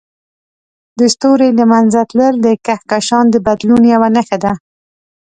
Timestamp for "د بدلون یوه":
3.31-4.09